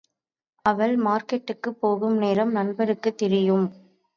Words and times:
அவள் 0.65 0.95
மார்க்கட்டுக்குப் 0.97 1.79
போகும் 1.79 2.17
நேரம் 2.17 2.55
நண்பருக்குத் 2.55 3.17
தெரியும். 3.17 3.67